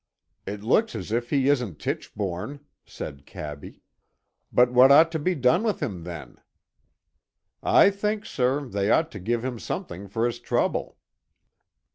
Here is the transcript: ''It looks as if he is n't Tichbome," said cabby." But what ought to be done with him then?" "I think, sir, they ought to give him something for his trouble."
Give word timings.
''It 0.51 0.63
looks 0.63 0.95
as 0.95 1.11
if 1.11 1.29
he 1.29 1.47
is 1.47 1.63
n't 1.63 1.77
Tichbome," 1.77 2.61
said 2.87 3.23
cabby." 3.27 3.83
But 4.51 4.73
what 4.73 4.91
ought 4.91 5.11
to 5.11 5.19
be 5.19 5.35
done 5.35 5.61
with 5.61 5.79
him 5.79 6.05
then?" 6.05 6.39
"I 7.81 7.91
think, 7.91 8.25
sir, 8.25 8.65
they 8.67 8.89
ought 8.89 9.11
to 9.11 9.19
give 9.19 9.45
him 9.45 9.59
something 9.59 10.07
for 10.07 10.25
his 10.25 10.39
trouble." 10.39 10.97